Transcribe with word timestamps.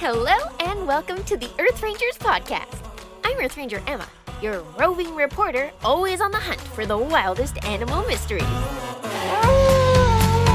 Hello 0.00 0.34
and 0.60 0.86
welcome 0.86 1.22
to 1.24 1.36
the 1.36 1.50
Earth 1.58 1.82
Rangers 1.82 2.16
podcast. 2.18 2.82
I'm 3.22 3.36
Earth 3.36 3.58
Ranger 3.58 3.82
Emma, 3.86 4.08
your 4.40 4.62
roving 4.78 5.14
reporter 5.14 5.70
always 5.84 6.22
on 6.22 6.30
the 6.30 6.38
hunt 6.38 6.58
for 6.58 6.86
the 6.86 6.96
wildest 6.96 7.62
animal 7.66 8.02
mysteries. 8.06 8.42
Ah! 8.46 9.52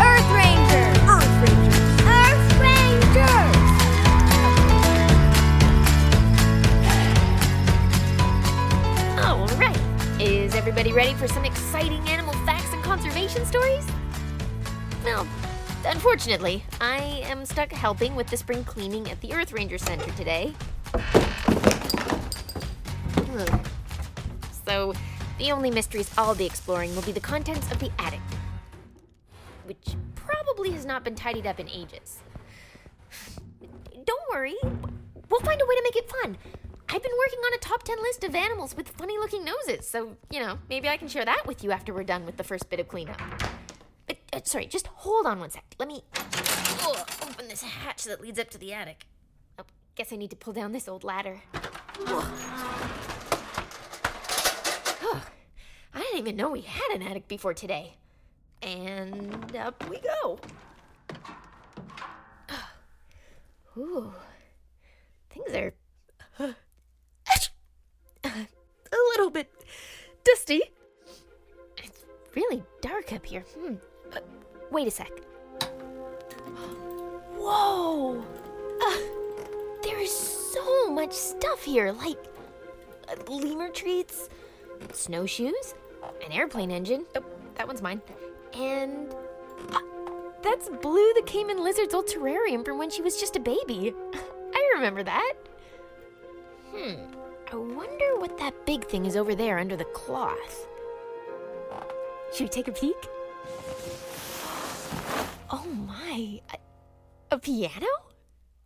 Earth 0.02 0.32
Rangers! 0.34 0.98
Earth 1.08 1.30
Rangers! 1.48 1.78
Earth 2.10 2.58
Rangers! 2.60 3.62
All 9.23 9.46
right, 9.59 9.80
is 10.20 10.55
everybody 10.55 10.91
ready 10.91 11.14
for 11.14 11.27
some 11.27 11.46
exciting 11.46 12.02
animal 12.09 12.34
facts 12.48 12.73
and 12.73 12.84
conservation 12.84 13.46
stories? 13.46 13.86
Well, 15.04 15.27
unfortunately, 15.85 16.63
I 16.81 17.23
am 17.25 17.45
stuck 17.45 17.71
helping 17.71 18.16
with 18.16 18.27
the 18.27 18.38
spring 18.38 18.63
cleaning 18.63 19.09
at 19.09 19.21
the 19.21 19.34
Earth 19.34 19.52
Ranger 19.52 19.77
Center 19.77 20.09
today. 20.13 20.53
So, 24.66 24.94
the 25.38 25.52
only 25.52 25.70
mysteries 25.70 26.09
I'll 26.17 26.35
be 26.35 26.45
exploring 26.45 26.95
will 26.95 27.03
be 27.03 27.11
the 27.11 27.20
contents 27.20 27.71
of 27.71 27.80
the 27.80 27.91
attic, 27.99 28.21
which 29.66 29.95
probably 30.16 30.71
has 30.71 30.85
not 30.85 31.03
been 31.03 31.16
tidied 31.16 31.45
up 31.45 31.59
in 31.59 31.70
ages. 31.70 32.20
Don't 34.05 34.23
worry, 34.31 34.55
we'll 34.63 35.41
find 35.41 35.61
a 35.61 35.66
way 35.66 35.75
to 35.75 35.81
make 35.83 35.95
it 35.95 36.11
fun. 36.22 36.38
I've 36.88 37.03
been 37.03 37.11
working 37.17 37.39
on 37.39 37.53
a 37.53 37.58
top 37.58 37.83
10 37.83 37.97
list 38.02 38.23
of 38.23 38.36
animals 38.36 38.75
with 38.77 38.89
funny 38.89 39.17
looking 39.17 39.44
noses, 39.44 39.88
so, 39.88 40.16
you 40.30 40.39
know, 40.39 40.59
maybe 40.70 40.88
I 40.88 40.97
can 40.97 41.08
share 41.08 41.25
that 41.25 41.44
with 41.45 41.63
you 41.63 41.72
after 41.72 41.94
we're 41.94 42.03
done 42.03 42.25
with 42.25 42.38
the 42.38 42.44
first 42.44 42.70
bit 42.70 42.80
of 42.80 42.88
cleanup. 42.88 43.22
Uh, 44.35 44.41
sorry, 44.44 44.66
just 44.66 44.88
hold 44.88 45.25
on 45.25 45.39
one 45.39 45.49
sec. 45.49 45.63
Let 45.80 45.88
me 45.88 46.03
ugh, 46.17 47.09
open 47.22 47.47
this 47.47 47.64
hatch 47.64 48.03
that 48.03 48.19
leads 48.19 48.38
up 48.38 48.50
to 48.50 48.58
the 48.58 48.73
attic. 48.73 49.08
Oh, 49.58 49.64
guess 49.95 50.11
I 50.11 50.17
need 50.17 50.30
to 50.31 50.36
pull 50.36 50.52
down 50.52 50.73
this 50.73 50.89
old 50.89 51.05
ladder. 51.05 51.42
Ugh. 52.05 52.25
I 55.94 56.00
didn't 56.00 56.19
even 56.19 56.36
know 56.36 56.50
we 56.50 56.61
had 56.61 56.94
an 56.94 57.02
attic 57.02 57.30
before 57.30 57.53
today. 57.53 57.95
And 58.61 59.55
up 59.55 59.89
we 59.89 60.02
go. 60.02 60.39
Ooh. 63.77 64.14
Things 65.30 65.53
are 65.53 65.73
uh, 66.39 66.52
a 68.25 68.97
little 69.11 69.30
bit 69.30 69.49
dusty. 70.25 70.61
It's 71.77 72.03
really 72.36 72.64
dark 72.81 73.14
up 73.14 73.25
here. 73.25 73.45
Hmm. 73.58 73.75
Wait 74.76 74.90
a 74.90 74.92
sec. 74.92 75.09
Whoa! 77.38 78.22
Uh, 78.86 78.98
there 79.82 79.98
is 80.02 80.12
so 80.12 80.92
much 80.92 81.14
stuff 81.14 81.64
here, 81.64 81.94
like 81.94 82.17
uh, 83.08 83.16
lemur 83.32 83.70
treats, 83.70 84.28
snowshoes, 84.92 85.76
an 86.26 86.34
airplane 86.34 86.72
engine. 86.72 87.06
Oh, 87.16 87.23
that 87.56 87.66
one's 87.66 87.82
mine. 87.82 88.02
And 88.54 89.16
uh, 89.72 89.80
that's 90.44 90.67
Blue 90.67 91.14
the 91.14 91.23
Caiman 91.26 91.64
Lizard's 91.64 91.94
old 91.94 92.08
terrarium 92.08 92.66
from 92.66 92.78
when 92.78 92.89
she 92.89 93.02
was 93.02 93.17
just 93.17 93.38
a 93.38 93.39
baby. 93.39 93.94
I 94.54 94.72
remember 94.73 95.04
that. 95.04 95.36
Hmm. 96.73 96.95
I 97.50 97.56
wonder 97.56 98.17
what 98.17 98.38
that 98.39 98.66
big 98.66 98.84
thing 98.84 99.06
is 99.06 99.16
over 99.16 99.36
there 99.36 99.58
under 99.58 99.78
the 99.78 99.86
cloth. 99.86 100.67
Should 102.34 102.44
we 102.44 102.50
take 102.50 102.67
a 102.67 102.73
peek? 102.73 102.98
Oh 105.50 105.66
my. 105.66 106.42
A, 106.54 106.58
a 107.36 107.40
piano? 107.40 107.88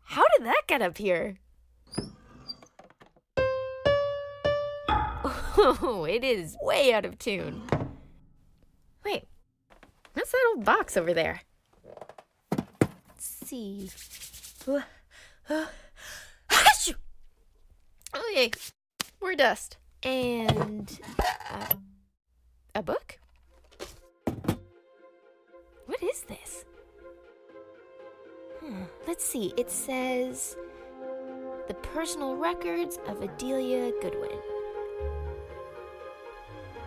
How 0.01 0.23
did 0.37 0.45
that 0.47 0.63
get 0.67 0.81
up 0.81 0.97
here? 0.97 1.37
Oh, 5.61 6.05
it 6.09 6.23
is 6.23 6.55
way 6.61 6.93
out 6.93 7.03
of 7.03 7.19
tune. 7.19 7.63
Wait, 9.03 9.25
what's 10.13 10.31
that 10.31 10.53
old 10.55 10.63
box 10.63 10.95
over 10.95 11.13
there? 11.13 11.41
Let's 12.51 13.25
see. 13.45 13.89
Okay, 18.15 18.51
more 19.21 19.35
dust. 19.35 19.77
And 20.01 20.97
uh, 21.51 21.73
a 22.73 22.81
book? 22.81 23.19
What 25.85 26.01
is 26.01 26.21
this? 26.21 26.63
Hmm, 28.61 28.83
Let's 29.07 29.23
see. 29.25 29.53
It 29.57 29.69
says 29.71 30.55
The 31.67 31.73
Personal 31.75 32.35
Records 32.35 32.99
of 33.07 33.21
Adelia 33.21 33.91
Goodwin. 34.01 34.37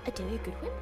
Adelia 0.06 0.38
Goodwin? 0.38 0.72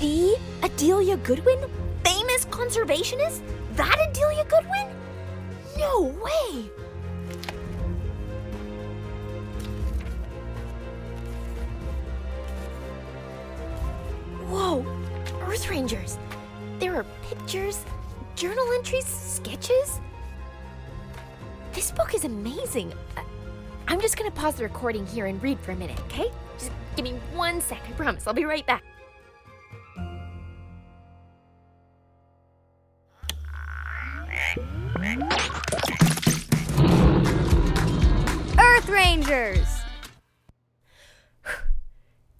The 0.00 0.36
Adelia 0.62 1.16
Goodwin? 1.18 1.58
Famous 2.04 2.44
conservationist? 2.46 3.42
That 3.74 3.96
Adelia 4.08 4.44
Goodwin? 4.44 4.88
No 5.78 6.02
way! 6.24 6.70
Whoa, 14.48 14.84
Earth 15.46 15.68
Rangers! 15.68 16.18
There 16.78 16.94
are 16.96 17.04
pictures, 17.28 17.84
journal 18.38 18.72
entries, 18.72 19.04
sketches. 19.04 20.00
This 21.72 21.90
book 21.90 22.14
is 22.14 22.24
amazing. 22.24 22.92
Uh, 23.16 23.22
I'm 23.88 24.00
just 24.00 24.16
gonna 24.16 24.30
pause 24.30 24.54
the 24.54 24.62
recording 24.62 25.04
here 25.06 25.26
and 25.26 25.42
read 25.42 25.58
for 25.58 25.72
a 25.72 25.74
minute, 25.74 25.98
okay? 26.02 26.30
Just 26.56 26.70
give 26.94 27.04
me 27.04 27.14
one 27.34 27.60
sec, 27.60 27.80
I 27.88 27.92
promise. 27.92 28.28
I'll 28.28 28.34
be 28.34 28.44
right 28.44 28.64
back. 28.64 28.84
Earth 38.56 38.88
Rangers! 38.88 39.80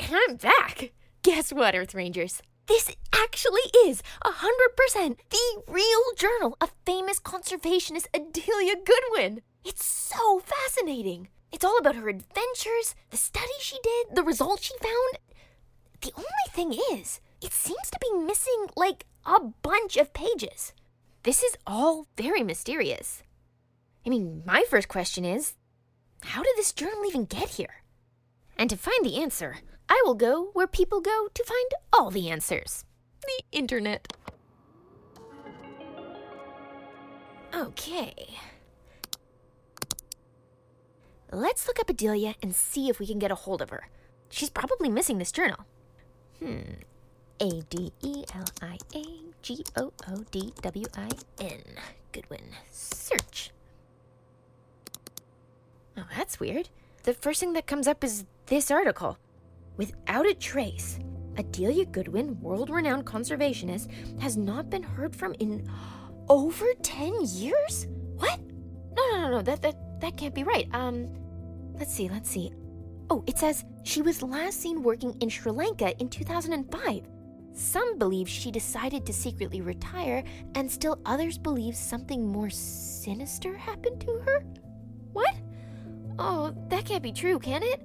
And 0.01 0.17
I'm 0.29 0.37
back. 0.37 0.93
Guess 1.23 1.53
what, 1.53 1.75
Earth 1.75 1.93
Rangers? 1.93 2.41
This 2.69 2.95
actually 3.15 3.63
is 3.87 4.03
100% 4.25 5.17
the 5.31 5.63
real 5.67 6.03
journal 6.17 6.57
of 6.61 6.75
famous 6.85 7.19
conservationist 7.19 8.07
Adelia 8.13 8.75
Goodwin. 8.85 9.41
It's 9.65 9.85
so 9.85 10.41
fascinating. 10.41 11.29
It's 11.51 11.65
all 11.65 11.79
about 11.79 11.97
her 11.97 12.11
adventures, 12.11 12.95
the 13.09 13.17
studies 13.17 13.61
she 13.61 13.79
did, 13.83 14.15
the 14.15 14.23
results 14.23 14.65
she 14.65 14.75
found. 14.83 15.19
The 16.03 16.13
only 16.15 16.29
thing 16.51 16.79
is, 16.93 17.21
it 17.41 17.53
seems 17.53 17.91
to 17.91 17.99
be 18.01 18.19
missing 18.19 18.69
like 18.77 19.07
a 19.25 19.41
bunch 19.63 19.97
of 19.97 20.13
pages. 20.13 20.75
This 21.23 21.43
is 21.43 21.57
all 21.67 22.07
very 22.19 22.43
mysterious. 22.43 23.23
I 24.05 24.11
mean, 24.11 24.43
my 24.45 24.65
first 24.69 24.89
question 24.89 25.25
is 25.25 25.55
how 26.23 26.43
did 26.43 26.57
this 26.57 26.75
journal 26.75 27.05
even 27.07 27.25
get 27.25 27.49
here? 27.51 27.83
And 28.59 28.69
to 28.69 28.77
find 28.77 29.05
the 29.05 29.23
answer, 29.23 29.57
I 29.89 30.03
will 30.05 30.15
go 30.15 30.51
where 30.53 30.67
people 30.67 31.01
go 31.01 31.29
to 31.33 31.45
find 31.45 31.71
all 31.93 32.11
the 32.11 32.31
answers 32.31 32.85
the 33.29 33.45
internet. 33.53 34.13
Okay. 37.55 38.29
Let's 41.31 41.67
look 41.67 41.79
up 41.79 41.91
Adelia 41.91 42.35
and 42.43 42.55
see 42.55 42.89
if 42.89 42.99
we 42.99 43.07
can 43.07 43.19
get 43.19 43.31
a 43.31 43.35
hold 43.35 43.61
of 43.61 43.71
her. 43.71 43.89
She's 44.31 44.51
probably 44.51 44.89
missing 44.89 45.19
this 45.19 45.33
journal. 45.33 45.59
Hmm. 46.39 46.83
A 47.41 47.63
D 47.71 47.93
E 48.03 48.25
L 48.35 48.45
I 48.63 48.79
A 48.95 49.05
G 49.43 49.65
O 49.77 49.93
O 50.09 50.25
D 50.31 50.53
W 50.63 50.87
I 50.97 51.11
N. 51.41 51.63
Goodwin. 52.13 52.43
Search. 52.71 53.51
Oh, 55.97 56.07
that's 56.17 56.41
weird. 56.41 56.69
The 57.05 57.15
first 57.15 57.41
thing 57.41 57.53
that 57.55 57.67
comes 57.67 57.87
up 57.87 58.03
is 58.03 58.25
this 58.47 58.71
article. 58.71 59.19
Without 59.79 60.27
a 60.27 60.35
trace, 60.35 60.99
Adelia 61.39 61.87
Goodwin, 61.87 62.39
world 62.41 62.69
renowned 62.69 63.07
conservationist, 63.07 63.89
has 64.21 64.37
not 64.37 64.69
been 64.69 64.83
heard 64.83 65.15
from 65.15 65.35
in 65.39 65.71
over 66.29 66.67
10 66.83 67.15
years? 67.23 67.87
What? 68.17 68.41
No, 68.97 69.11
no, 69.13 69.21
no, 69.23 69.31
no, 69.31 69.43
that, 69.43 69.63
that, 69.63 70.01
that 70.01 70.17
can't 70.17 70.35
be 70.35 70.43
right. 70.43 70.69
Um, 70.73 71.09
let's 71.75 71.95
see, 71.95 72.09
let's 72.09 72.29
see. 72.29 72.51
Oh, 73.09 73.23
it 73.29 73.39
says 73.39 73.65
she 73.85 74.03
was 74.03 74.21
last 74.21 74.61
seen 74.61 74.83
working 74.83 75.17
in 75.21 75.29
Sri 75.29 75.53
Lanka 75.53 75.97
in 76.01 76.09
2005. 76.09 77.09
Some 77.53 77.99
believe 77.99 78.29
she 78.29 78.51
decided 78.51 79.07
to 79.07 79.13
secretly 79.13 79.61
retire, 79.61 80.25
and 80.57 80.71
still 80.71 81.01
others 81.07 81.39
believe 81.39 81.75
something 81.77 82.27
more 82.27 82.51
sinister 82.51 83.57
happened 83.57 84.01
to 84.01 84.13
her? 84.27 84.45
What? 85.13 85.35
Oh, 86.19 86.53
that 86.69 86.85
can't 86.85 87.03
be 87.03 87.13
true, 87.13 87.39
can 87.39 87.63
it? 87.63 87.81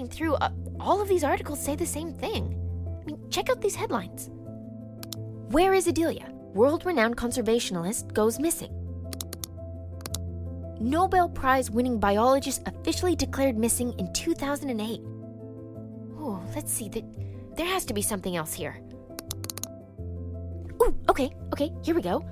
Looking 0.00 0.16
through, 0.16 0.34
uh, 0.34 0.50
all 0.78 1.02
of 1.02 1.08
these 1.08 1.24
articles 1.24 1.60
say 1.62 1.74
the 1.76 1.86
same 1.86 2.14
thing. 2.14 2.56
I 3.00 3.04
mean, 3.04 3.18
check 3.30 3.50
out 3.50 3.60
these 3.60 3.74
headlines 3.74 4.30
Where 5.50 5.74
is 5.74 5.86
Adelia? 5.86 6.30
World 6.54 6.86
renowned 6.86 7.18
conservationist 7.18 8.14
goes 8.14 8.40
missing. 8.40 8.72
Nobel 10.80 11.28
Prize 11.28 11.70
winning 11.70 12.00
biologist 12.00 12.62
officially 12.66 13.14
declared 13.14 13.58
missing 13.58 13.92
in 13.98 14.10
2008. 14.14 15.00
Oh, 16.18 16.42
let's 16.54 16.72
see. 16.72 16.88
That 16.88 17.04
There 17.56 17.66
has 17.66 17.84
to 17.84 17.92
be 17.94 18.02
something 18.02 18.36
else 18.36 18.54
here. 18.54 18.80
Ooh, 20.82 20.96
okay, 21.10 21.30
okay, 21.52 21.70
here 21.84 21.94
we 21.94 22.00
go. 22.02 22.24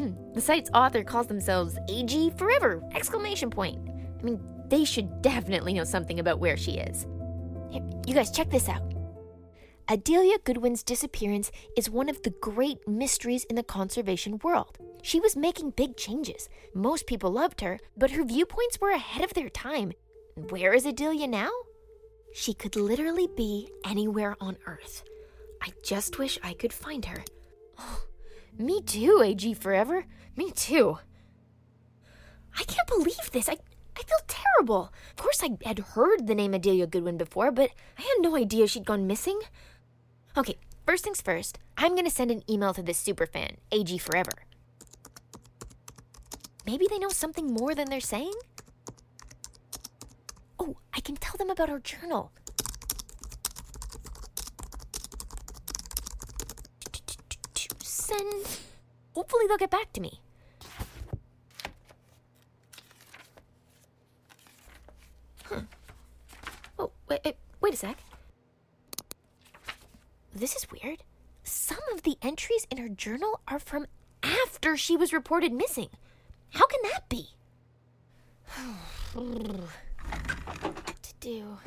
Hmm, 0.03 0.35
the 0.35 0.41
site's 0.41 0.69
author 0.75 1.05
calls 1.05 1.29
themselves 1.29 1.79
AG 1.89 2.31
Forever! 2.31 2.83
Exclamation 2.93 3.51
point. 3.51 3.79
I 4.19 4.23
mean, 4.25 4.41
they 4.67 4.85
should 4.85 5.23
definitely 5.23 5.75
know 5.75 5.85
something 5.85 6.19
about 6.19 6.41
where 6.41 6.57
she 6.57 6.73
is. 6.73 7.07
Here, 7.71 7.89
you 8.05 8.13
guys, 8.13 8.33
check 8.33 8.51
this 8.51 8.69
out. 8.69 8.83
Adelia 9.89 10.39
Goodwin's 10.43 10.83
disappearance 10.83 11.53
is 11.77 11.89
one 11.89 12.09
of 12.09 12.21
the 12.23 12.35
great 12.41 12.79
mysteries 12.89 13.45
in 13.45 13.55
the 13.55 13.63
conservation 13.63 14.41
world. 14.43 14.77
She 15.05 15.21
was 15.21 15.37
making 15.37 15.71
big 15.71 15.97
changes. 15.97 16.49
Most 16.75 17.07
people 17.07 17.31
loved 17.31 17.61
her, 17.61 17.79
but 17.97 18.11
her 18.11 18.25
viewpoints 18.25 18.81
were 18.81 18.91
ahead 18.91 19.23
of 19.23 19.35
their 19.35 19.51
time. 19.51 19.93
Where 20.35 20.75
is 20.75 20.85
Adelia 20.85 21.29
now? 21.29 21.53
She 22.35 22.55
could 22.55 22.75
literally 22.75 23.29
be 23.37 23.69
anywhere 23.85 24.37
on 24.41 24.59
Earth. 24.67 25.05
I 25.63 25.69
just 25.85 26.19
wish 26.19 26.41
I 26.43 26.55
could 26.55 26.73
find 26.73 27.05
her. 27.05 27.23
Me 28.59 28.83
too, 28.83 29.23
AG 29.25 29.55
Forever. 29.55 30.07
Me 30.37 30.51
too. 30.51 30.99
I 32.59 32.65
can't 32.65 32.87
believe 32.87 33.31
this. 33.33 33.49
I, 33.49 33.57
I 33.97 34.03
feel 34.03 34.19
terrible. 34.29 34.93
Of 35.11 35.17
course, 35.17 35.43
I 35.43 35.57
had 35.67 35.79
heard 35.81 36.27
the 36.27 36.35
name 36.35 36.55
Adelia 36.55 36.87
Goodwin 36.87 37.17
before, 37.17 37.51
but 37.51 37.71
I 37.99 38.03
had 38.03 38.17
no 38.21 38.37
idea 38.37 38.67
she'd 38.67 38.85
gone 38.85 39.07
missing. 39.07 39.41
Okay, 40.37 40.57
first 40.87 41.05
things 41.05 41.21
first, 41.21 41.59
I'm 41.77 41.95
gonna 41.95 42.11
send 42.11 42.31
an 42.31 42.43
email 42.49 42.75
to 42.75 42.83
this 42.83 43.03
superfan, 43.03 43.57
AG 43.71 43.99
Forever. 43.99 44.33
Maybe 46.67 46.87
they 46.89 46.99
know 46.99 47.09
something 47.09 47.53
more 47.53 47.75
than 47.75 47.89
they're 47.91 48.01
saying? 48.01 48.35
Oh, 50.59 50.77
I 50.95 51.01
can 51.01 51.17
tell 51.17 51.37
them 51.37 51.51
about 51.51 51.71
our 51.71 51.81
journal. 51.81 52.33
Send. 58.13 58.59
Hopefully, 59.15 59.47
they'll 59.47 59.57
get 59.59 59.71
back 59.71 59.93
to 59.93 60.01
me. 60.01 60.21
Huh. 65.45 65.61
Oh, 66.79 66.91
wait, 67.09 67.37
wait 67.61 67.75
a 67.75 67.77
sec. 67.77 67.99
This 70.35 70.57
is 70.57 70.67
weird. 70.71 71.03
Some 71.45 71.81
of 71.93 72.03
the 72.03 72.17
entries 72.23 72.67
in 72.71 72.79
her 72.79 72.89
journal 72.89 73.41
are 73.49 73.59
from 73.59 73.87
after 74.23 74.77
she 74.77 74.97
was 74.97 75.13
reported 75.13 75.53
missing. 75.53 75.89
How 76.51 76.67
can 76.67 76.81
that 76.85 77.09
be? 77.09 77.29
to 81.03 81.15
do. 81.21 81.59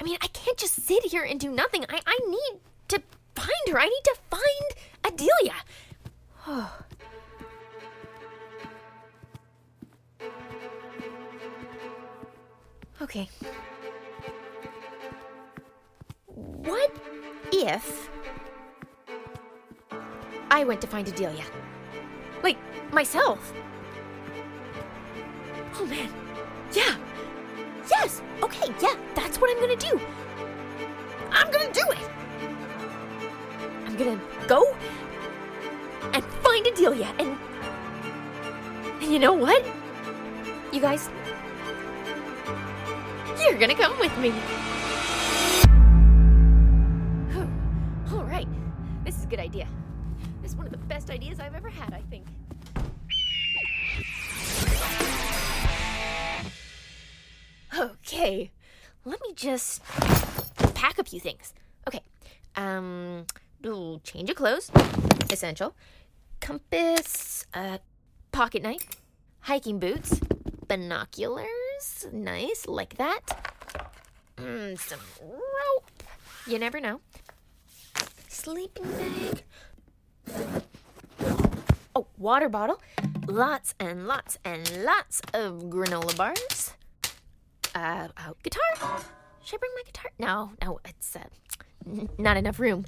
I 0.00 0.04
mean, 0.04 0.16
I 0.20 0.28
can't 0.28 0.56
just 0.56 0.86
sit 0.86 1.04
here 1.04 1.22
and 1.22 1.38
do 1.40 1.50
nothing. 1.50 1.84
I, 1.88 2.00
I 2.06 2.18
need 2.26 2.60
to 2.88 3.02
find 3.34 3.50
her. 3.68 3.78
I 3.78 3.86
need 3.86 4.04
to 4.04 4.16
find 4.30 4.74
Adelia. 5.04 5.54
okay. 13.02 13.28
What 16.26 16.94
if 17.52 18.08
I 20.50 20.64
went 20.64 20.80
to 20.80 20.86
find 20.86 21.06
Adelia? 21.08 21.44
Like, 22.42 22.58
myself? 22.92 23.52
Oh 25.74 25.86
man. 25.86 26.29
Yes. 28.00 28.22
Okay, 28.42 28.72
yeah, 28.80 28.94
that's 29.14 29.38
what 29.38 29.50
I'm 29.50 29.60
gonna 29.60 29.76
do. 29.76 30.00
I'm 31.30 31.50
gonna 31.50 31.70
do 31.70 31.84
it. 31.90 32.08
I'm 33.84 33.94
gonna 33.94 34.18
go 34.48 34.74
and 36.14 36.24
find 36.24 36.66
Adelia 36.66 37.14
and. 37.18 37.36
And 39.02 39.12
you 39.12 39.18
know 39.18 39.34
what? 39.34 39.62
You 40.72 40.80
guys. 40.80 41.10
You're 43.38 43.58
gonna 43.58 43.74
come 43.74 43.98
with 43.98 44.16
me. 44.16 44.32
All 48.14 48.24
right. 48.24 48.48
This 49.04 49.18
is 49.18 49.24
a 49.24 49.26
good 49.26 49.40
idea. 49.40 49.68
This 50.40 50.52
is 50.52 50.56
one 50.56 50.64
of 50.64 50.72
the 50.72 50.78
best 50.78 51.10
ideas 51.10 51.38
I've 51.38 51.54
ever 51.54 51.68
had, 51.68 51.92
I 51.92 52.00
think. 52.08 52.24
Okay, 58.20 58.50
let 59.06 59.18
me 59.22 59.32
just 59.34 59.82
pack 60.74 60.98
a 60.98 61.04
few 61.04 61.18
things. 61.18 61.54
Okay, 61.88 62.02
um, 62.54 63.24
change 64.04 64.28
of 64.28 64.36
clothes, 64.36 64.70
essential, 65.30 65.74
compass, 66.38 67.46
uh, 67.54 67.78
pocket 68.30 68.62
knife, 68.62 68.86
hiking 69.40 69.78
boots, 69.78 70.20
binoculars, 70.68 72.08
nice, 72.12 72.66
like 72.68 72.98
that. 72.98 73.20
Mm, 74.36 74.78
some 74.78 75.00
rope, 75.22 75.90
you 76.46 76.58
never 76.58 76.78
know. 76.78 77.00
Sleeping 78.28 78.84
bag. 78.84 79.44
Oh, 81.96 82.06
water 82.18 82.50
bottle. 82.50 82.82
Lots 83.26 83.74
and 83.80 84.06
lots 84.06 84.36
and 84.44 84.84
lots 84.84 85.22
of 85.32 85.70
granola 85.70 86.14
bars. 86.18 86.69
Uh, 87.74 88.08
uh, 88.16 88.32
guitar? 88.42 88.60
Should 89.44 89.56
I 89.56 89.58
bring 89.58 89.72
my 89.76 89.82
guitar? 89.86 90.10
No, 90.18 90.50
no, 90.62 90.80
it's 90.84 91.16
uh, 91.16 91.20
n- 91.86 92.08
not 92.18 92.36
enough 92.36 92.58
room. 92.58 92.84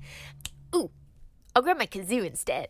Ooh, 0.75 0.90
I'll 1.55 1.62
grab 1.62 1.79
my 1.79 1.87
kazoo 1.87 2.25
instead. 2.26 2.69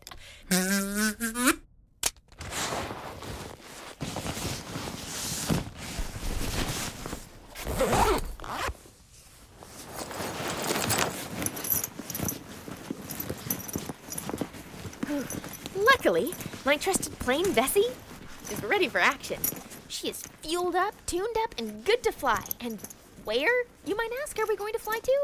Luckily, 15.76 16.32
my 16.64 16.76
trusted 16.76 17.18
plane, 17.18 17.52
Bessie, 17.52 17.86
is 18.50 18.62
ready 18.62 18.88
for 18.88 18.98
action. 18.98 19.40
She 19.88 20.08
is 20.08 20.22
fueled 20.42 20.74
up, 20.74 20.94
tuned 21.06 21.36
up, 21.42 21.54
and 21.58 21.84
good 21.84 22.02
to 22.02 22.12
fly. 22.12 22.42
And 22.60 22.78
where, 23.24 23.64
you 23.86 23.96
might 23.96 24.10
ask, 24.22 24.38
are 24.38 24.46
we 24.46 24.56
going 24.56 24.72
to 24.72 24.78
fly 24.78 24.98
to? 25.02 25.18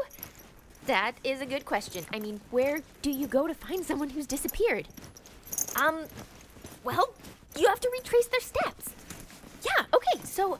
That 0.85 1.13
is 1.23 1.41
a 1.41 1.45
good 1.45 1.65
question. 1.65 2.05
I 2.13 2.19
mean, 2.19 2.39
where 2.51 2.79
do 3.01 3.11
you 3.11 3.27
go 3.27 3.47
to 3.47 3.53
find 3.53 3.83
someone 3.85 4.09
who's 4.09 4.25
disappeared? 4.25 4.87
Um, 5.75 6.05
well, 6.83 7.13
you 7.57 7.67
have 7.67 7.79
to 7.81 7.89
retrace 7.91 8.27
their 8.27 8.39
steps. 8.39 8.89
Yeah, 9.63 9.85
okay, 9.93 10.23
so 10.23 10.57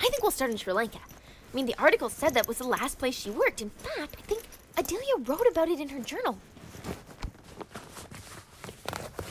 I 0.00 0.08
think 0.08 0.22
we'll 0.22 0.32
start 0.32 0.50
in 0.50 0.56
Sri 0.56 0.72
Lanka. 0.72 0.98
I 0.98 1.56
mean, 1.56 1.66
the 1.66 1.76
article 1.78 2.08
said 2.08 2.34
that 2.34 2.48
was 2.48 2.58
the 2.58 2.66
last 2.66 2.98
place 2.98 3.14
she 3.14 3.30
worked. 3.30 3.62
In 3.62 3.70
fact, 3.70 4.16
I 4.18 4.22
think 4.22 4.42
Adelia 4.76 5.16
wrote 5.24 5.46
about 5.50 5.68
it 5.68 5.80
in 5.80 5.88
her 5.90 6.00
journal. 6.00 6.38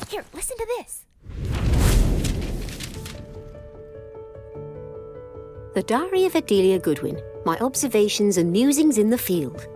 Here, 0.09 0.23
listen 0.33 0.57
to 0.57 0.67
this. 0.77 1.03
The 5.75 5.83
Diary 5.83 6.23
of 6.25 6.35
Adelia 6.35 6.79
Goodwin 6.79 7.21
My 7.43 7.57
Observations 7.57 8.37
and 8.37 8.49
Musings 8.49 8.97
in 8.97 9.09
the 9.09 9.17
Field. 9.17 9.67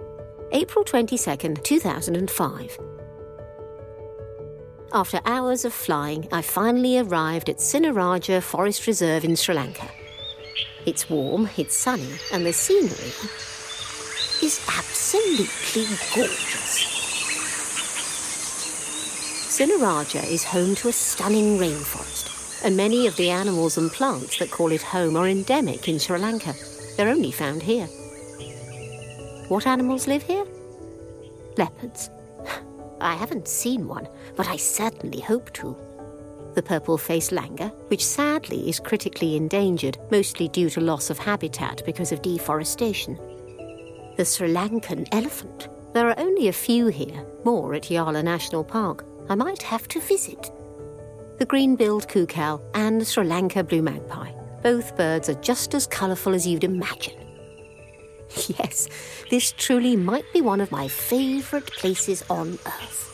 April 0.54 0.86
22nd, 0.86 1.62
2005. 1.62 2.80
After 4.94 5.20
hours 5.26 5.66
of 5.66 5.74
flying, 5.74 6.26
I 6.32 6.42
finally 6.42 7.00
arrived 7.00 7.50
at 7.50 7.58
Sinharaja 7.58 8.42
Forest 8.42 8.88
Reserve 8.88 9.26
in 9.26 9.36
Sri 9.36 9.54
Lanka. 9.54 9.90
It's 10.86 11.10
warm, 11.10 11.50
it's 11.58 11.76
sunny, 11.76 12.14
and 12.32 12.46
the 12.46 12.54
scenery 12.54 13.12
is 14.42 14.62
absolutely 14.70 15.84
gorgeous. 16.16 16.86
Sinharaja 19.50 20.26
is 20.32 20.46
home 20.46 20.76
to 20.76 20.88
a 20.88 20.94
stunning 20.94 21.58
rainforest 21.58 22.39
and 22.64 22.76
many 22.76 23.08
of 23.08 23.16
the 23.16 23.30
animals 23.30 23.78
and 23.78 23.92
plants 23.92 24.38
that 24.40 24.52
call 24.52 24.72
it 24.72 24.82
home 24.82 25.16
are 25.16 25.28
endemic 25.28 25.88
in 25.88 26.00
Sri 26.00 26.18
Lanka. 26.20 26.54
They're 26.98 27.10
only 27.10 27.32
found 27.32 27.64
here. 27.64 27.88
What 29.48 29.66
animals 29.66 30.08
live 30.08 30.24
here? 30.24 30.46
Leopards. 31.58 32.10
I 33.02 33.16
haven't 33.16 33.48
seen 33.48 33.88
one, 33.88 34.08
but 34.36 34.48
I 34.48 34.58
certainly 34.58 35.22
hope 35.22 35.52
to. 35.54 35.76
the 36.60 36.64
purple 36.64 36.98
faced 36.98 37.32
langur, 37.32 37.72
which 37.90 38.06
sadly 38.06 38.70
is 38.70 38.82
critically 38.82 39.38
endangered, 39.38 39.98
mostly 40.12 40.50
due 40.50 40.70
to 40.70 40.82
loss 40.82 41.10
of 41.10 41.18
habitat 41.18 41.82
because 41.86 42.12
of 42.12 42.22
deforestation. 42.22 43.18
The 44.18 44.26
Sri 44.26 44.50
Lankan 44.50 45.08
elephant. 45.14 45.70
There 45.94 46.10
are 46.10 46.20
only 46.20 46.50
a 46.50 46.54
few 46.54 46.88
here, 46.88 47.26
more 47.46 47.74
at 47.76 47.84
Yala 47.84 48.24
National 48.24 48.64
Park. 48.66 49.06
I 49.30 49.36
might 49.36 49.62
have 49.62 49.88
to 49.90 50.02
visit. 50.02 50.52
The 51.40 51.46
green 51.46 51.78
billed 51.78 52.10
cuckoo 52.10 52.58
and 52.74 53.00
the 53.00 53.06
Sri 53.06 53.24
Lanka 53.24 53.64
blue 53.64 53.82
magpie. 53.82 54.34
Both 54.62 54.98
birds 54.98 55.30
are 55.30 55.42
just 55.42 55.74
as 55.74 55.88
colourful 55.88 56.36
as 56.36 56.46
you'd 56.46 56.66
imagine. 56.66 57.16
Yes, 58.60 58.88
this 59.32 59.54
truly 59.54 59.96
might 59.96 60.26
be 60.34 60.42
one 60.42 60.62
of 60.62 60.72
my 60.72 60.88
favourite 60.88 61.66
places 61.66 62.24
on 62.30 62.60
Earth. 62.66 63.06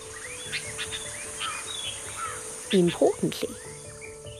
Importantly, 2.73 3.55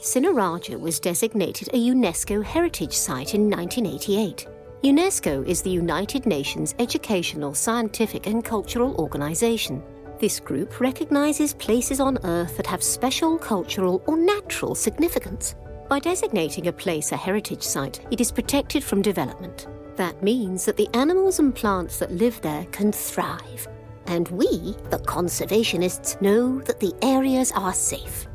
Sinharaja 0.02 0.78
was 0.78 1.00
designated 1.00 1.68
a 1.68 1.78
UNESCO 1.78 2.44
Heritage 2.44 2.92
Site 2.92 3.34
in 3.34 3.48
1988. 3.48 4.46
UNESCO 4.84 5.46
is 5.46 5.62
the 5.62 5.70
United 5.70 6.26
Nations 6.26 6.74
educational, 6.78 7.54
scientific, 7.54 8.26
and 8.26 8.44
cultural 8.44 8.94
organization. 8.96 9.82
This 10.18 10.40
group 10.40 10.80
recognizes 10.80 11.52
places 11.52 12.00
on 12.00 12.18
Earth 12.24 12.56
that 12.56 12.66
have 12.66 12.82
special 12.82 13.36
cultural 13.36 14.02
or 14.06 14.16
natural 14.16 14.74
significance. 14.74 15.54
By 15.90 15.98
designating 15.98 16.68
a 16.68 16.72
place 16.72 17.12
a 17.12 17.16
heritage 17.18 17.62
site, 17.62 18.00
it 18.10 18.22
is 18.22 18.32
protected 18.32 18.82
from 18.82 19.02
development. 19.02 19.68
That 19.96 20.22
means 20.22 20.64
that 20.64 20.78
the 20.78 20.88
animals 20.94 21.38
and 21.38 21.54
plants 21.54 21.98
that 21.98 22.12
live 22.12 22.40
there 22.40 22.64
can 22.72 22.92
thrive. 22.92 23.68
And 24.06 24.28
we, 24.28 24.74
the 24.88 25.02
conservationists, 25.04 26.20
know 26.22 26.62
that 26.62 26.80
the 26.80 26.94
areas 27.02 27.52
are 27.52 27.74
safe. 27.74 28.26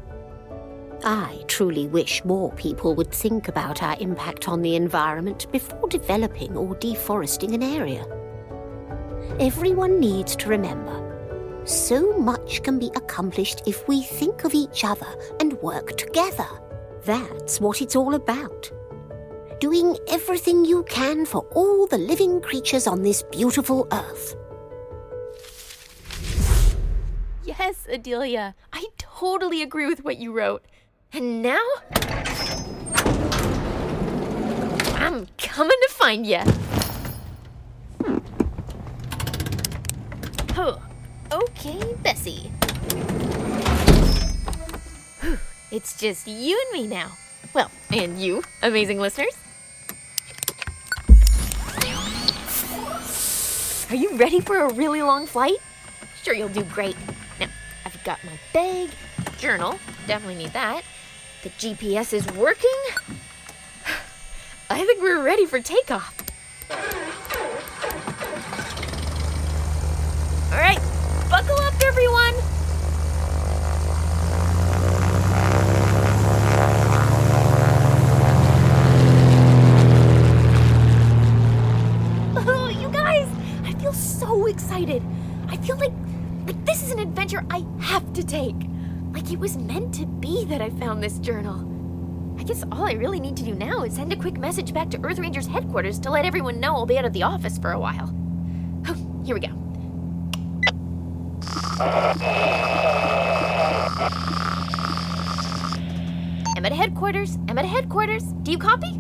I 1.04 1.44
truly 1.48 1.88
wish 1.88 2.24
more 2.24 2.52
people 2.52 2.94
would 2.94 3.12
think 3.12 3.48
about 3.48 3.82
our 3.82 3.98
impact 4.00 4.48
on 4.48 4.62
the 4.62 4.76
environment 4.76 5.52
before 5.52 5.88
developing 5.90 6.56
or 6.56 6.76
deforesting 6.76 7.56
an 7.56 7.64
area. 7.64 8.06
Everyone 9.40 10.00
needs 10.00 10.36
to 10.36 10.50
remember 10.50 11.11
so 11.66 12.18
much 12.18 12.64
can 12.64 12.80
be 12.80 12.92
accomplished 12.96 13.62
if 13.68 13.88
we 13.88 14.02
think 14.02 14.44
of 14.44 14.54
each 14.54 14.84
other 14.84 15.08
and 15.40 15.54
work 15.62 15.98
together. 15.98 16.48
That's 17.06 17.60
what 17.60 17.82
it's 17.82 17.96
all 17.96 18.16
about. 18.16 18.72
Doing 19.60 19.98
everything 20.08 20.66
you 20.66 20.84
can 20.84 21.26
for 21.26 21.42
all 21.54 21.88
the 21.88 21.98
living 21.98 22.42
creatures 22.42 22.88
on 22.88 23.04
this 23.04 23.24
beautiful 23.24 23.88
earth. 23.92 24.36
Yes, 27.44 27.88
Adelia, 27.90 28.56
I 28.74 28.88
totally 28.98 29.62
agree 29.62 29.88
with 29.88 30.04
what 30.04 30.18
you 30.18 30.32
wrote. 30.32 30.66
And 31.14 31.42
now? 31.42 31.62
I'm 34.96 35.28
coming 35.38 35.78
to 35.82 35.90
find 35.90 36.26
you. 36.26 36.40
Huh. 40.54 40.78
Okay, 41.32 41.80
Bessie. 42.04 42.52
Whew. 45.22 45.38
It's 45.72 45.98
just 45.98 46.28
you 46.28 46.62
and 46.66 46.82
me 46.82 46.86
now. 46.86 47.14
Well, 47.54 47.72
and 47.94 48.20
you, 48.20 48.44
amazing 48.62 49.00
listeners. 49.00 49.34
Are 53.90 53.96
you 53.96 54.18
ready 54.18 54.42
for 54.42 54.58
a 54.58 54.74
really 54.74 55.02
long 55.02 55.26
flight? 55.26 55.60
Sure, 56.24 56.34
you'll 56.34 56.50
do 56.50 56.66
great. 56.66 56.98
Now, 57.40 57.48
I've 57.86 58.04
got 58.04 58.22
my 58.26 58.38
bag, 58.54 58.90
journal, 59.38 59.80
definitely 60.08 60.44
need 60.44 60.52
that. 60.52 60.82
The 61.44 61.50
GPS 61.52 62.12
is 62.12 62.28
working. 62.34 62.70
I 64.70 64.86
think 64.86 65.02
we're 65.02 65.24
ready 65.24 65.46
for 65.46 65.62
takeoff. 65.62 66.21
Buckle 71.32 71.56
up, 71.62 71.74
everyone. 71.86 72.34
Oh, 82.36 82.68
you 82.78 82.90
guys, 82.90 83.30
I 83.64 83.72
feel 83.80 83.94
so 83.94 84.48
excited. 84.48 85.02
I 85.48 85.56
feel 85.56 85.78
like 85.78 85.94
like 86.46 86.66
this 86.66 86.84
is 86.84 86.92
an 86.92 87.00
adventure 87.00 87.46
I 87.50 87.66
have 87.80 88.12
to 88.12 88.26
take. 88.26 88.58
Like 89.14 89.32
it 89.32 89.40
was 89.40 89.56
meant 89.56 89.94
to 89.96 90.06
be 90.06 90.44
that 90.46 90.62
I 90.62 90.70
found 90.72 91.02
this 91.02 91.18
journal. 91.20 91.66
I 92.38 92.44
guess 92.44 92.66
all 92.74 92.86
I 92.86 92.94
really 92.94 93.22
need 93.22 93.38
to 93.38 93.44
do 93.44 93.56
now 93.56 93.84
is 93.84 93.96
send 93.96 94.12
a 94.12 94.18
quick 94.18 94.38
message 94.38 94.74
back 94.74 94.90
to 94.90 95.02
Earth 95.02 95.20
Rangers 95.20 95.48
headquarters 95.48 95.98
to 96.00 96.10
let 96.12 96.26
everyone 96.26 96.60
know 96.60 96.76
I'll 96.76 96.86
be 96.86 96.98
out 96.98 97.06
of 97.06 97.14
the 97.14 97.24
office 97.24 97.58
for 97.58 97.72
a 97.72 97.80
while. 97.80 98.14
Oh, 98.90 99.24
here 99.24 99.36
we 99.36 99.40
go. 99.40 99.61
I'm 106.56 106.66
at 106.66 106.74
headquarters. 106.74 107.40
I'm 107.48 107.58
at 107.58 107.66
headquarters. 107.66 108.24
Do 108.44 108.52
you 108.52 108.60
copy? 108.60 108.92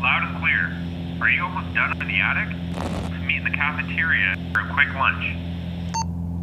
Loud 0.00 0.22
and 0.24 0.38
clear. 0.38 0.72
Are 1.20 1.28
you 1.28 1.42
almost 1.42 1.74
done 1.74 2.00
in 2.00 2.08
the 2.08 2.20
attic? 2.20 2.48
Meet 3.26 3.36
in 3.36 3.44
the 3.44 3.50
cafeteria 3.50 4.36
for 4.54 4.60
a 4.60 4.72
quick 4.72 4.88
lunch. 4.94 5.36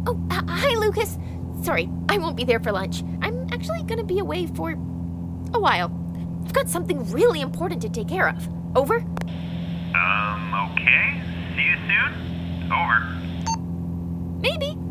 Oh, 0.06 0.16
uh, 0.30 0.42
hi, 0.48 0.74
Lucas. 0.78 1.18
Sorry, 1.62 1.90
I 2.08 2.18
won't 2.18 2.36
be 2.36 2.44
there 2.44 2.60
for 2.60 2.70
lunch. 2.70 3.02
I'm 3.20 3.48
actually 3.52 3.82
gonna 3.82 4.04
be 4.04 4.20
away 4.20 4.46
for 4.46 4.70
a 4.70 5.58
while. 5.58 5.90
I've 6.44 6.52
got 6.52 6.68
something 6.68 7.04
really 7.10 7.40
important 7.40 7.82
to 7.82 7.88
take 7.88 8.06
care 8.06 8.28
of. 8.28 8.48
Over? 8.76 8.98
Um, 9.94 10.70
okay. 10.70 11.20
See 11.56 11.64
you 11.64 11.76
soon? 11.88 12.70
Over. 12.72 13.17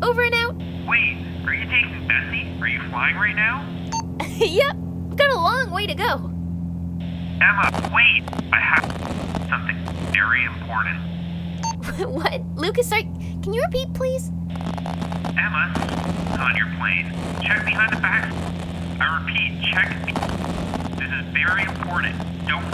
Over 0.08 0.22
and 0.22 0.34
out. 0.36 0.56
Wait, 0.88 1.18
are 1.44 1.52
you 1.52 1.66
taking 1.66 2.08
Bessie? 2.08 2.48
Are 2.62 2.66
you 2.66 2.80
flying 2.88 3.16
right 3.16 3.36
now? 3.36 3.62
yep. 4.38 4.74
Got 5.14 5.30
a 5.30 5.36
long 5.36 5.70
way 5.70 5.86
to 5.86 5.94
go. 5.94 6.32
Emma, 7.42 7.90
wait! 7.92 8.24
I 8.50 8.58
have 8.58 8.84
something 9.50 9.76
very 10.10 10.46
important. 10.46 10.98
what? 12.14 12.40
Lucas, 12.56 12.88
sorry. 12.88 13.02
Can 13.42 13.52
you 13.52 13.62
repeat, 13.64 13.92
please? 13.92 14.30
Emma, 15.36 15.74
on 16.40 16.56
your 16.56 16.68
plane. 16.78 17.12
Check 17.42 17.66
behind 17.66 17.92
the 17.92 18.00
back. 18.00 18.32
I 19.02 19.20
repeat, 19.20 19.60
check. 19.60 19.94
This 20.96 21.12
is 21.12 21.26
very 21.34 21.64
important. 21.64 22.16
Don't. 22.46 22.64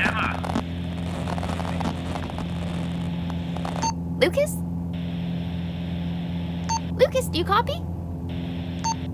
Emma, 0.00 0.38
Lucas? 4.20 4.54
You 7.40 7.46
copy? 7.46 7.82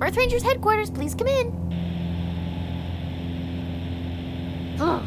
Earth 0.01 0.17
Rangers 0.17 0.43
headquarters, 0.43 0.91
please 0.91 1.15
come 1.15 1.29
in. 1.29 1.47
Oh, 4.81 5.01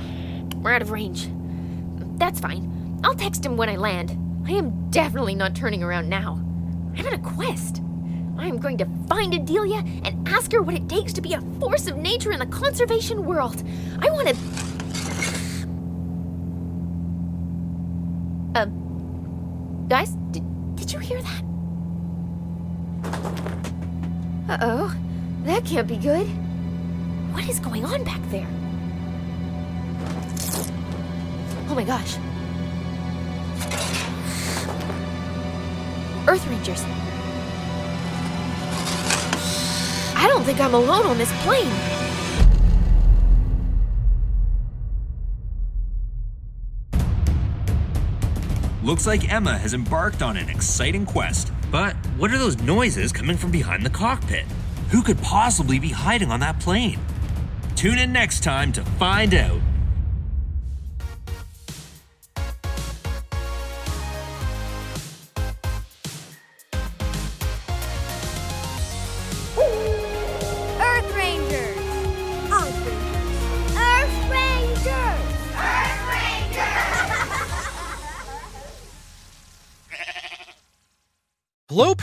we're 0.61 0.71
out 0.71 0.81
of 0.81 0.91
range. 0.91 1.27
That's 2.17 2.39
fine. 2.39 3.01
I'll 3.03 3.15
text 3.15 3.45
him 3.45 3.57
when 3.57 3.67
I 3.67 3.75
land. 3.75 4.11
I 4.47 4.53
am 4.53 4.89
definitely 4.89 5.35
not 5.35 5.53
turning 5.53 5.83
around 5.83 6.07
now. 6.07 6.39
I'm 6.97 7.05
on 7.05 7.13
a 7.13 7.19
quest. 7.19 7.81
I 8.37 8.47
am 8.47 8.57
going 8.57 8.77
to 8.77 8.87
find 9.09 9.33
Adelia 9.33 9.83
and 10.05 10.25
ask 10.29 10.53
her 10.53 10.61
what 10.61 10.75
it 10.75 10.87
takes 10.87 11.11
to 11.11 11.19
be 11.19 11.33
a 11.33 11.41
force 11.59 11.87
of 11.87 11.97
nature 11.97 12.31
in 12.31 12.39
the 12.39 12.45
conservation 12.45 13.25
world. 13.25 13.61
I 14.01 14.09
want 14.11 14.29
to. 14.29 14.35
Um, 18.61 19.87
guys, 19.89 20.11
did, 20.31 20.75
did 20.77 20.93
you 20.93 20.99
hear 20.99 21.21
that? 21.21 21.43
Uh 24.49 24.57
oh, 24.61 24.95
that 25.43 25.58
can't 25.69 25.87
be 25.87 25.97
good. 25.97 26.25
What 27.31 27.47
is 27.47 27.59
going 27.59 27.85
on 27.85 28.03
back 28.03 28.19
there? 28.31 28.47
Oh 31.69 31.75
my 31.75 31.83
gosh. 31.83 32.17
Earth 36.27 36.47
Rangers. 36.47 36.83
I 40.15 40.27
don't 40.27 40.43
think 40.43 40.59
I'm 40.59 40.73
alone 40.73 41.05
on 41.05 41.19
this 41.19 41.31
plane. 41.43 41.71
Looks 48.83 49.05
like 49.05 49.31
Emma 49.31 49.55
has 49.55 49.75
embarked 49.75 50.23
on 50.23 50.35
an 50.35 50.49
exciting 50.49 51.05
quest. 51.05 51.51
But 51.69 51.95
what 52.17 52.31
are 52.31 52.39
those 52.39 52.59
noises 52.63 53.11
coming 53.11 53.37
from 53.37 53.51
behind 53.51 53.85
the 53.85 53.91
cockpit? 53.91 54.45
Who 54.91 55.03
could 55.03 55.19
possibly 55.19 55.77
be 55.77 55.89
hiding 55.89 56.31
on 56.31 56.39
that 56.39 56.59
plane? 56.59 56.99
Tune 57.75 57.99
in 57.99 58.11
next 58.11 58.41
time 58.43 58.71
to 58.73 58.83
find 58.83 59.35
out. 59.35 59.61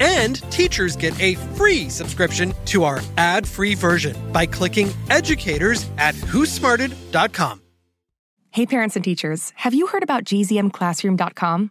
And 0.00 0.40
teachers 0.50 0.96
get 0.96 1.18
a 1.20 1.34
free 1.56 1.88
subscription 1.88 2.54
to 2.66 2.84
our 2.84 3.00
ad 3.16 3.46
free 3.46 3.74
version 3.74 4.16
by 4.32 4.46
clicking 4.46 4.90
educators 5.10 5.88
at 5.98 6.14
whosmarted.com. 6.14 7.62
Hey, 8.50 8.66
parents 8.66 8.96
and 8.96 9.04
teachers, 9.04 9.52
have 9.56 9.72
you 9.72 9.86
heard 9.86 10.02
about 10.02 10.24
gzmclassroom.com? 10.24 11.70